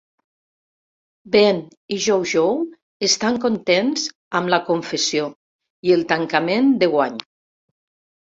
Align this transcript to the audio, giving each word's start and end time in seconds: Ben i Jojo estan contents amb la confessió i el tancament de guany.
Ben 1.33 1.59
i 1.95 1.97
Jojo 2.05 2.45
estan 3.07 3.37
contents 3.43 4.07
amb 4.41 4.51
la 4.55 4.59
confessió 4.69 5.27
i 5.91 5.95
el 5.97 6.05
tancament 6.13 6.73
de 6.85 6.89
guany. 6.95 7.21